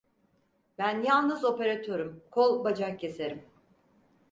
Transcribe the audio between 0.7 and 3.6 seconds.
Ben yalnız operatörüm, kol, bacak keserim.